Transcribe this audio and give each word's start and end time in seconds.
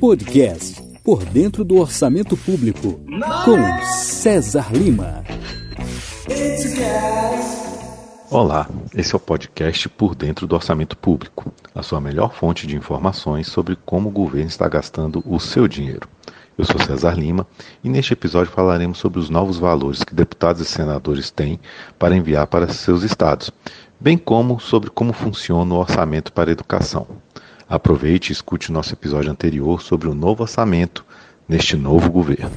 Podcast 0.00 0.82
Por 1.02 1.24
Dentro 1.24 1.64
do 1.64 1.78
Orçamento 1.78 2.36
Público, 2.36 3.00
com 3.44 3.84
César 3.94 4.70
Lima. 4.70 5.24
Olá, 8.30 8.68
esse 8.94 9.14
é 9.14 9.16
o 9.16 9.20
podcast 9.20 9.88
Por 9.88 10.14
Dentro 10.14 10.46
do 10.46 10.54
Orçamento 10.54 10.98
Público, 10.98 11.50
a 11.74 11.82
sua 11.82 11.98
melhor 11.98 12.34
fonte 12.34 12.66
de 12.66 12.76
informações 12.76 13.46
sobre 13.46 13.74
como 13.86 14.10
o 14.10 14.12
governo 14.12 14.48
está 14.48 14.68
gastando 14.68 15.22
o 15.24 15.40
seu 15.40 15.66
dinheiro. 15.66 16.06
Eu 16.58 16.66
sou 16.66 16.78
César 16.78 17.14
Lima 17.14 17.46
e 17.82 17.88
neste 17.88 18.12
episódio 18.12 18.52
falaremos 18.52 18.98
sobre 18.98 19.18
os 19.18 19.30
novos 19.30 19.56
valores 19.56 20.04
que 20.04 20.14
deputados 20.14 20.60
e 20.60 20.66
senadores 20.66 21.30
têm 21.30 21.58
para 21.98 22.14
enviar 22.14 22.46
para 22.46 22.68
seus 22.68 23.02
estados, 23.02 23.50
bem 23.98 24.18
como 24.18 24.60
sobre 24.60 24.90
como 24.90 25.14
funciona 25.14 25.74
o 25.74 25.78
orçamento 25.78 26.34
para 26.34 26.52
educação. 26.52 27.06
Aproveite 27.68 28.30
e 28.30 28.32
escute 28.32 28.70
o 28.70 28.72
nosso 28.72 28.92
episódio 28.92 29.30
anterior 29.30 29.82
sobre 29.82 30.08
o 30.08 30.14
novo 30.14 30.42
orçamento 30.42 31.04
neste 31.48 31.76
novo 31.76 32.08
governo. 32.08 32.52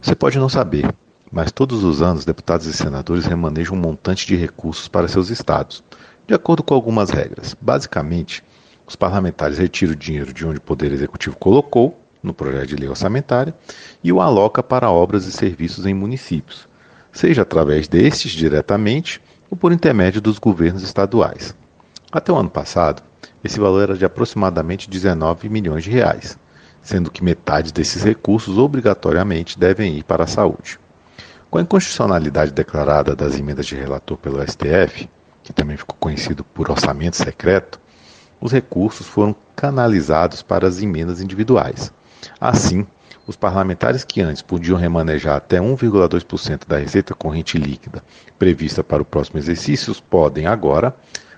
Você 0.00 0.14
pode 0.14 0.38
não 0.38 0.48
saber, 0.48 0.94
mas 1.30 1.52
todos 1.52 1.84
os 1.84 2.00
anos 2.00 2.24
deputados 2.24 2.64
e 2.66 2.72
senadores 2.72 3.26
remanejam 3.26 3.76
um 3.76 3.80
montante 3.80 4.26
de 4.26 4.34
recursos 4.34 4.88
para 4.88 5.08
seus 5.08 5.28
estados, 5.28 5.84
de 6.26 6.32
acordo 6.32 6.62
com 6.62 6.72
algumas 6.72 7.10
regras. 7.10 7.54
Basicamente, 7.60 8.42
os 8.86 8.96
parlamentares 8.96 9.58
retiram 9.58 9.92
o 9.92 9.96
dinheiro 9.96 10.32
de 10.32 10.46
onde 10.46 10.56
o 10.56 10.62
Poder 10.62 10.90
Executivo 10.90 11.36
colocou, 11.36 12.00
no 12.22 12.32
projeto 12.32 12.68
de 12.68 12.76
lei 12.76 12.88
orçamentária, 12.88 13.54
e 14.02 14.10
o 14.10 14.22
aloca 14.22 14.62
para 14.62 14.90
obras 14.90 15.26
e 15.26 15.32
serviços 15.32 15.84
em 15.84 15.92
municípios, 15.92 16.66
seja 17.12 17.42
através 17.42 17.88
destes 17.88 18.32
diretamente 18.32 19.20
ou 19.50 19.56
por 19.56 19.70
intermédio 19.70 20.22
dos 20.22 20.38
governos 20.38 20.82
estaduais. 20.82 21.54
Até 22.10 22.32
o 22.32 22.36
ano 22.36 22.50
passado, 22.50 23.02
esse 23.42 23.58
valor 23.58 23.82
era 23.82 23.96
de 23.96 24.04
aproximadamente 24.04 24.88
19 24.88 25.48
milhões 25.48 25.82
de 25.82 25.90
reais, 25.90 26.38
sendo 26.80 27.10
que 27.10 27.22
metade 27.22 27.72
desses 27.72 28.02
recursos 28.02 28.58
obrigatoriamente 28.58 29.58
devem 29.58 29.96
ir 29.96 30.04
para 30.04 30.24
a 30.24 30.28
saúde. 30.28 30.78
Com 31.50 31.58
a 31.58 31.62
inconstitucionalidade 31.62 32.52
declarada 32.52 33.16
das 33.16 33.38
emendas 33.38 33.66
de 33.66 33.74
relator 33.74 34.16
pelo 34.18 34.40
STF, 34.40 35.08
que 35.42 35.52
também 35.52 35.76
ficou 35.76 35.96
conhecido 35.98 36.44
por 36.44 36.70
orçamento 36.70 37.16
secreto, 37.16 37.80
os 38.40 38.52
recursos 38.52 39.06
foram 39.06 39.34
canalizados 39.54 40.42
para 40.42 40.68
as 40.68 40.80
emendas 40.80 41.20
individuais. 41.20 41.92
Assim, 42.40 42.86
os 43.26 43.34
parlamentares 43.34 44.04
que 44.04 44.20
antes 44.20 44.42
podiam 44.42 44.78
remanejar 44.78 45.36
até 45.36 45.58
1,2% 45.58 46.66
da 46.68 46.78
receita 46.78 47.14
corrente 47.14 47.58
líquida 47.58 48.02
prevista 48.38 48.84
para 48.84 49.02
o 49.02 49.06
próximo 49.06 49.38
exercício 49.38 49.94
podem 50.08 50.46
agora 50.46 50.94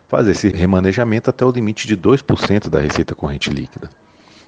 fazer 0.08 0.32
esse 0.32 0.48
remanejamento 0.48 1.30
até 1.30 1.44
o 1.44 1.50
limite 1.50 1.86
de 1.86 1.96
2% 1.96 2.68
da 2.68 2.80
receita 2.80 3.14
corrente 3.14 3.50
líquida, 3.50 3.90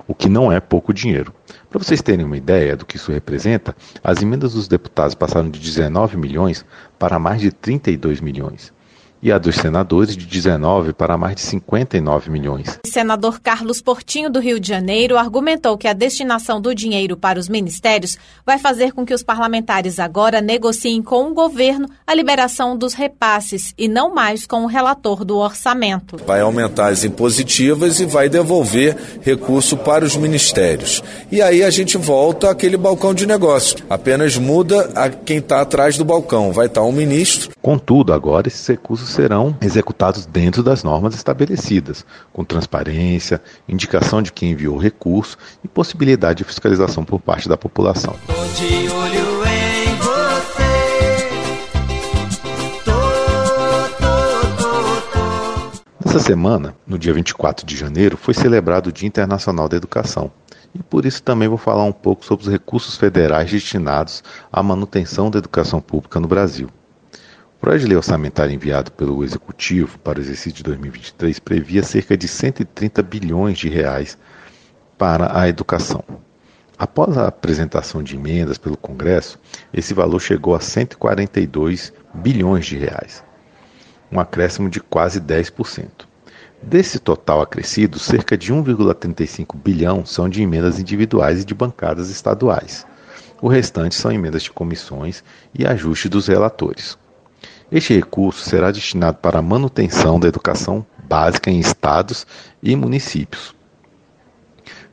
o 0.09 0.15
que 0.15 0.29
não 0.29 0.51
é 0.51 0.59
pouco 0.59 0.93
dinheiro. 0.93 1.33
Para 1.69 1.79
vocês 1.79 2.03
terem 2.03 2.25
uma 2.25 2.37
ideia 2.37 2.77
do 2.77 2.85
que 2.85 2.97
isso 2.97 3.13
representa, 3.13 3.77
as 4.03 4.23
emendas 4.23 4.55
dos 4.55 4.67
deputados 4.67 5.15
passaram 5.15 5.51
de 5.51 5.61
19 5.61 6.17
milhões 6.17 6.65
para 6.99 7.19
mais 7.19 7.41
de 7.41 7.53
32 7.53 8.21
milhões 8.21 8.73
e 9.23 9.31
a 9.31 9.39
dos 9.39 9.57
senadores 9.57 10.17
de 10.17 10.27
19 10.27 10.93
para 10.93 11.17
mais 11.17 11.37
de 11.37 11.43
59 11.43 12.31
milhões. 12.31 12.79
O 12.85 12.89
senador 12.89 13.41
Carlos 13.41 13.83
Portinho 13.83 14.31
do 14.31 14.41
Rio 14.41 14.59
de 14.59 14.69
Janeiro 14.69 15.17
argumentou 15.17 15.77
que 15.77 15.89
a 15.89 15.93
destinação 15.93 16.61
do 16.61 16.75
dinheiro 16.75 17.17
para 17.17 17.39
os 17.39 17.49
ministérios 17.49 18.17
vai 18.45 18.59
fazer 18.59 18.93
com 18.93 19.05
que 19.05 19.15
os 19.15 19.23
parlamentares 19.23 19.99
agora 19.99 20.41
negociem 20.41 21.03
com 21.03 21.31
o 21.31 21.35
governo 21.35 21.89
a 22.07 22.15
liberação 22.15 22.77
dos 22.77 22.95
repasses 22.95 23.75
e 23.77 23.89
não 23.89 24.15
mais 24.15 24.47
com 24.47 24.65
o 24.65 24.67
relator 24.67 25.25
do 25.25 25.37
orçamento. 25.37 26.17
Vai 26.27 26.41
aumentar 26.41 26.89
as 26.89 27.05
impositivas 27.05 28.01
e 28.01 28.07
vai 28.07 28.29
devolver 28.29 28.97
recurso 29.21 29.77
para 29.77 30.05
os 30.05 30.17
ministérios. 30.17 31.03
E 31.31 31.43
aí 31.43 31.63
a 31.63 31.71
gente 31.71 31.97
volta 31.97 32.51
àquele 32.51 32.77
balcão 32.77 33.15
de 33.15 33.27
negócio. 33.27 33.77
Apenas 33.89 34.37
muda 34.37 34.91
a 34.95 35.09
quem 35.09 35.39
está 35.39 35.61
atrás 35.61 35.97
do 35.97 36.05
balcão. 36.05 36.53
Vai 36.53 36.67
estar 36.67 36.83
um 36.83 36.93
ministro. 36.93 37.51
Contudo, 37.61 38.13
agora 38.13 38.49
esses 38.49 38.67
recursos 38.67 39.10
serão 39.11 39.57
executados 39.61 40.25
dentro 40.25 40.63
das 40.63 40.83
normas 40.83 41.15
estabelecidas, 41.15 42.05
com 42.33 42.45
transparência, 42.45 43.41
indicação 43.69 44.23
de 44.23 44.33
quem 44.33 44.53
enviou 44.53 44.77
o 44.77 44.81
recurso 44.81 45.37
e 45.63 45.69
possibilidade 45.69 46.39
de 46.39 46.45
fiscalização 46.45 47.05
por 47.05 47.21
parte 47.21 47.49
da 47.49 47.57
população. 47.57 48.15
Nessa 56.05 56.19
semana, 56.19 56.75
no 56.87 56.99
dia 56.99 57.15
24 57.15 57.65
de 57.65 57.77
janeiro, 57.77 58.17
foi 58.17 58.35
celebrado 58.35 58.89
o 58.89 58.93
Dia 58.93 59.07
Internacional 59.07 59.69
da 59.69 59.77
Educação. 59.77 60.33
E 60.75 60.83
por 60.83 61.05
isso 61.05 61.23
também 61.23 61.49
vou 61.49 61.59
falar 61.59 61.85
um 61.85 61.93
pouco 61.93 62.25
sobre 62.25 62.47
os 62.47 62.51
recursos 62.51 62.97
federais 62.97 63.51
destinados 63.51 64.23
à 64.53 64.63
manutenção 64.63 65.31
da 65.31 65.39
educação 65.39 65.81
pública 65.81 66.19
no 66.19 66.27
Brasil. 66.27 66.69
Projeto 67.61 67.83
de 67.83 67.95
lei 67.95 68.55
enviado 68.55 68.91
pelo 68.93 69.23
Executivo 69.23 69.99
para 69.99 70.19
o 70.19 70.23
exercício 70.23 70.55
de 70.55 70.63
2023 70.63 71.39
previa 71.41 71.83
cerca 71.83 72.17
de 72.17 72.27
130 72.27 73.03
bilhões 73.03 73.59
de 73.59 73.69
reais 73.69 74.17
para 74.97 75.39
a 75.39 75.47
educação. 75.47 76.03
Após 76.79 77.19
a 77.19 77.29
apresentação 77.29 78.03
de 78.03 78.17
emendas 78.17 78.57
pelo 78.57 78.79
Congresso, 78.79 79.39
esse 79.75 79.93
valor 79.93 80.21
chegou 80.21 80.55
a 80.55 80.61
142 80.61 81.93
bilhões 82.15 82.65
de 82.65 82.79
reais, 82.79 83.23
um 84.11 84.19
acréscimo 84.19 84.71
de 84.71 84.81
quase 84.81 85.21
10%. 85.21 85.87
Desse 86.63 86.99
total 86.99 87.43
acrescido, 87.43 87.99
cerca 87.99 88.39
de 88.39 88.55
1,35 88.55 89.55
bilhão 89.55 90.07
são 90.07 90.31
de 90.31 90.41
emendas 90.41 90.81
individuais 90.81 91.43
e 91.43 91.45
de 91.45 91.55
bancadas 91.55 92.09
estaduais. 92.09 92.87
O 93.43 93.49
restante 93.49 93.95
são 93.95 94.11
emendas 94.11 94.45
de 94.45 94.51
comissões 94.51 95.23
e 95.55 95.67
ajuste 95.67 96.09
dos 96.09 96.27
relatores. 96.27 96.97
Este 97.73 97.95
recurso 97.95 98.49
será 98.49 98.73
destinado 98.73 99.19
para 99.19 99.39
a 99.39 99.43
manutenção 99.43 100.19
da 100.19 100.27
educação 100.27 100.85
básica 101.09 101.53
em 101.53 101.61
estados 101.61 102.27
e 102.61 102.75
municípios, 102.75 103.55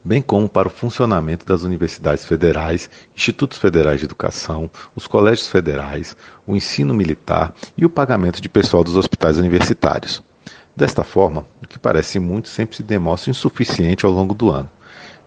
bem 0.06 0.22
como 0.22 0.48
para 0.48 0.68
o 0.68 0.72
funcionamento 0.72 1.44
das 1.44 1.64
universidades 1.64 2.24
federais, 2.24 2.88
institutos 3.16 3.58
federais 3.58 4.00
de 4.00 4.06
educação, 4.06 4.70
os 4.96 5.08
colégios 5.08 5.48
federais, 5.48 6.16
o 6.46 6.56
ensino 6.56 6.94
militar 6.94 7.52
e 7.76 7.84
o 7.84 7.90
pagamento 7.90 8.40
de 8.40 8.48
pessoal 8.48 8.84
dos 8.84 8.96
hospitais 8.96 9.40
universitários. 9.40 10.22
Desta 10.76 11.04
forma, 11.04 11.48
o 11.64 11.68
que 11.68 11.80
parece 11.80 12.20
muito 12.20 12.48
sempre 12.48 12.78
se 12.78 12.84
demonstra 12.84 13.32
insuficiente 13.32 14.06
ao 14.06 14.12
longo 14.12 14.36
do 14.36 14.52
ano, 14.52 14.70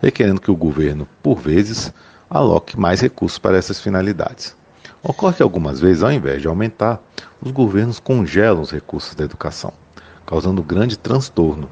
requerendo 0.00 0.41
que 0.41 0.53
o 0.53 0.56
governo, 0.56 1.09
por 1.21 1.41
vezes, 1.41 1.93
aloque 2.31 2.78
mais 2.78 3.00
recursos 3.00 3.41
para 3.41 3.59
essas 3.59 3.81
finalidades. 3.81 4.56
Ocorre 5.03 5.37
que 5.37 5.43
algumas 5.43 5.81
vezes, 5.81 6.03
ao 6.03 6.12
invés 6.12 6.43
de 6.43 6.47
aumentar, 6.47 7.03
os 7.42 7.50
governos 7.50 7.98
congelam 7.98 8.60
os 8.60 8.70
recursos 8.70 9.14
da 9.14 9.24
educação, 9.24 9.72
causando 10.26 10.62
grande 10.62 10.98
transtorno, 10.98 11.68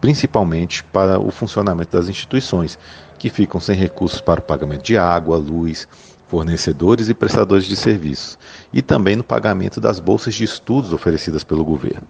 principalmente 0.00 0.82
para 0.84 1.18
o 1.18 1.30
funcionamento 1.30 1.96
das 1.96 2.08
instituições, 2.08 2.78
que 3.18 3.30
ficam 3.30 3.60
sem 3.60 3.76
recursos 3.76 4.20
para 4.20 4.40
o 4.40 4.42
pagamento 4.42 4.82
de 4.82 4.98
água, 4.98 5.36
luz, 5.36 5.88
fornecedores 6.26 7.08
e 7.08 7.14
prestadores 7.14 7.64
de 7.64 7.76
serviços, 7.76 8.38
e 8.72 8.82
também 8.82 9.16
no 9.16 9.24
pagamento 9.24 9.80
das 9.80 10.00
bolsas 10.00 10.34
de 10.34 10.44
estudos 10.44 10.92
oferecidas 10.92 11.44
pelo 11.44 11.64
governo. 11.64 12.06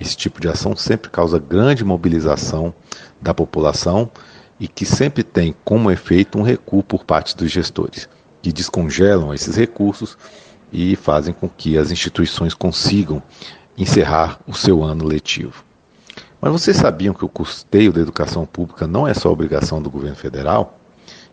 Esse 0.00 0.16
tipo 0.16 0.40
de 0.40 0.48
ação 0.48 0.74
sempre 0.76 1.10
causa 1.10 1.38
grande 1.38 1.84
mobilização 1.84 2.74
da 3.20 3.34
população 3.34 4.10
e 4.58 4.68
que 4.68 4.84
sempre 4.84 5.22
tem 5.22 5.54
como 5.64 5.90
efeito 5.90 6.38
um 6.38 6.42
recuo 6.42 6.82
por 6.82 7.04
parte 7.04 7.36
dos 7.36 7.50
gestores 7.50 8.08
que 8.44 8.52
descongelam 8.52 9.32
esses 9.32 9.56
recursos 9.56 10.18
e 10.72 10.96
fazem 10.96 11.32
com 11.32 11.48
que 11.48 11.78
as 11.78 11.90
instituições 11.90 12.54
consigam 12.54 13.22
encerrar 13.76 14.38
o 14.46 14.54
seu 14.54 14.82
ano 14.82 15.04
letivo. 15.04 15.64
Mas 16.40 16.52
vocês 16.52 16.76
sabiam 16.76 17.14
que 17.14 17.24
o 17.24 17.28
custeio 17.28 17.92
da 17.92 18.00
educação 18.00 18.44
pública 18.44 18.86
não 18.86 19.08
é 19.08 19.14
só 19.14 19.32
obrigação 19.32 19.80
do 19.80 19.90
governo 19.90 20.16
federal? 20.16 20.78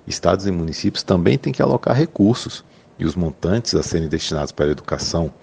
Estados 0.07 0.47
e 0.47 0.51
municípios 0.51 1.03
também 1.03 1.37
têm 1.37 1.53
que 1.53 1.61
alocar 1.61 1.95
recursos 1.95 2.63
e 2.97 3.05
os 3.05 3.15
montantes 3.15 3.75
a 3.75 3.83
serem 3.83 4.07
destinados 4.07 4.51
para 4.51 4.65
a 4.65 4.71
educação 4.71 5.33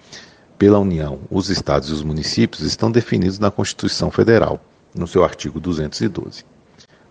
pela 0.57 0.79
União, 0.79 1.19
os 1.29 1.49
estados 1.49 1.89
e 1.89 1.93
os 1.93 2.03
municípios 2.03 2.63
estão 2.63 2.91
definidos 2.91 3.39
na 3.39 3.49
Constituição 3.49 4.11
Federal, 4.11 4.59
no 4.93 5.07
seu 5.07 5.23
artigo 5.23 5.59
212. 5.59 6.43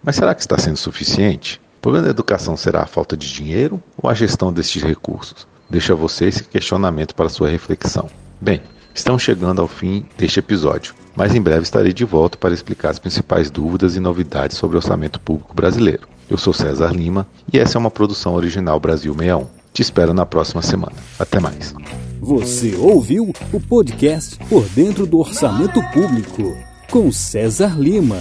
Mas 0.03 0.17
será 0.17 0.35
que 0.35 0.43
está 0.43 0.59
sendo 0.59 0.77
suficiente? 0.77 1.61
O 1.79 1.81
problema 1.81 2.05
da 2.05 2.11
educação 2.11 2.57
será 2.57 2.83
a 2.83 2.87
falta 2.87 3.17
de 3.17 3.33
dinheiro 3.33 3.83
ou 3.97 4.11
a 4.11 4.15
gestão 4.15 4.53
destes 4.53 4.83
recursos? 4.83 5.47
Deixa 5.71 5.95
você 5.95 6.27
esse 6.27 6.45
questionamento 6.45 7.15
para 7.15 7.29
sua 7.29 7.49
reflexão. 7.49 8.09
Bem, 8.41 8.63
estamos 8.95 9.23
chegando 9.23 9.61
ao 9.61 9.69
fim 9.69 10.07
deste 10.17 10.39
episódio, 10.39 10.95
mas 11.15 11.35
em 11.35 11.41
breve 11.41 11.63
estarei 11.63 11.93
de 11.93 12.05
volta 12.05 12.39
para 12.39 12.55
explicar 12.55 12.91
as 12.91 12.99
principais 12.99 13.51
dúvidas 13.51 13.97
e 13.97 14.01
novidades 14.01 14.57
sobre 14.57 14.77
o 14.77 14.79
orçamento 14.79 15.21
público 15.21 15.55
brasileiro. 15.55 16.09
Eu 16.31 16.39
sou 16.39 16.53
César 16.53 16.93
Lima 16.93 17.27
e 17.53 17.59
essa 17.59 17.77
é 17.77 17.81
uma 17.81 17.91
produção 17.91 18.35
original 18.35 18.79
Brasil 18.79 19.15
61. 19.15 19.47
Te 19.73 19.83
espero 19.83 20.13
na 20.15 20.27
próxima 20.27 20.63
semana. 20.63 20.97
Até 21.19 21.39
mais. 21.39 21.75
Você 22.21 22.75
ouviu 22.77 23.33
o 23.53 23.61
podcast 23.61 24.37
Por 24.49 24.65
Dentro 24.71 25.07
do 25.07 25.19
Orçamento 25.19 25.81
Público 25.93 26.57
com 26.91 27.13
César 27.13 27.77
Lima. 27.79 28.19